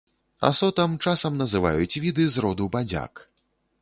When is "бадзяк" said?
2.77-3.25